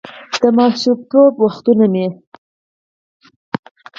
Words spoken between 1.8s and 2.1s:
مې: